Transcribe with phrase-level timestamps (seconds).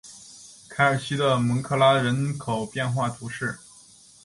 [0.67, 3.59] 凯尔西的蒙克拉人口变化图示